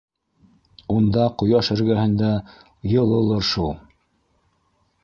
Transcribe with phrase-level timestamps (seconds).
[0.95, 2.33] Унда, ҡояш эргәһендә,
[2.95, 3.73] йылылыр шул.